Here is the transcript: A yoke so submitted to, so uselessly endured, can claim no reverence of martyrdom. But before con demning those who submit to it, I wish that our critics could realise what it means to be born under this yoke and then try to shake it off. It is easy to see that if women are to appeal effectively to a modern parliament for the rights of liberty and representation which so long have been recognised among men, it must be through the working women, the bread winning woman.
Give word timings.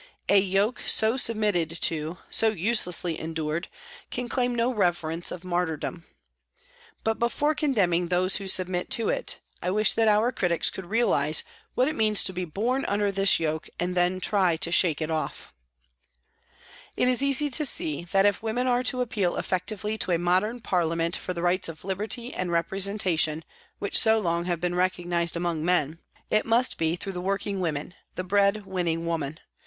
A 0.29 0.39
yoke 0.39 0.81
so 0.87 1.15
submitted 1.15 1.69
to, 1.81 2.17
so 2.31 2.49
uselessly 2.49 3.19
endured, 3.19 3.67
can 4.09 4.27
claim 4.29 4.55
no 4.55 4.73
reverence 4.73 5.31
of 5.31 5.43
martyrdom. 5.43 6.07
But 7.03 7.19
before 7.19 7.53
con 7.53 7.75
demning 7.75 8.09
those 8.09 8.37
who 8.37 8.47
submit 8.47 8.89
to 8.97 9.09
it, 9.09 9.37
I 9.61 9.69
wish 9.69 9.93
that 9.93 10.07
our 10.07 10.31
critics 10.31 10.71
could 10.71 10.87
realise 10.87 11.43
what 11.75 11.87
it 11.87 11.93
means 11.95 12.23
to 12.23 12.33
be 12.33 12.45
born 12.45 12.83
under 12.85 13.11
this 13.11 13.39
yoke 13.39 13.69
and 13.79 13.93
then 13.93 14.19
try 14.19 14.57
to 14.57 14.71
shake 14.71 15.03
it 15.03 15.11
off. 15.11 15.53
It 16.97 17.07
is 17.07 17.21
easy 17.21 17.51
to 17.51 17.63
see 17.63 18.05
that 18.05 18.25
if 18.25 18.41
women 18.41 18.65
are 18.65 18.81
to 18.85 19.01
appeal 19.01 19.35
effectively 19.35 19.99
to 19.99 20.13
a 20.13 20.17
modern 20.17 20.61
parliament 20.61 21.15
for 21.15 21.35
the 21.35 21.43
rights 21.43 21.69
of 21.69 21.85
liberty 21.85 22.33
and 22.33 22.51
representation 22.51 23.45
which 23.77 23.99
so 23.99 24.17
long 24.17 24.45
have 24.45 24.59
been 24.59 24.73
recognised 24.73 25.35
among 25.35 25.63
men, 25.63 25.99
it 26.31 26.47
must 26.47 26.79
be 26.79 26.95
through 26.95 27.13
the 27.13 27.21
working 27.21 27.59
women, 27.59 27.93
the 28.15 28.23
bread 28.23 28.65
winning 28.65 29.05
woman. 29.05 29.39